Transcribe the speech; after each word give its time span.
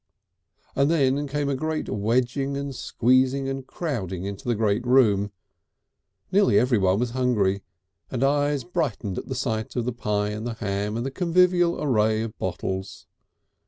And 0.75 0.89
then 0.89 1.27
came 1.27 1.47
a 1.47 1.53
great 1.53 1.87
wedging 1.87 2.57
and 2.57 2.73
squeezing 2.73 3.47
and 3.47 3.67
crowding 3.67 4.25
into 4.25 4.49
the 4.49 4.55
little 4.55 4.89
room. 4.91 5.31
Nearly 6.31 6.57
everyone 6.57 6.97
was 6.97 7.11
hungry, 7.11 7.61
and 8.09 8.23
eyes 8.23 8.63
brightened 8.63 9.19
at 9.19 9.27
the 9.27 9.35
sight 9.35 9.75
of 9.75 9.85
the 9.85 9.93
pie 9.93 10.29
and 10.29 10.47
the 10.47 10.55
ham 10.55 10.97
and 10.97 11.05
the 11.05 11.11
convivial 11.11 11.79
array 11.83 12.23
of 12.23 12.35
bottles. 12.39 13.05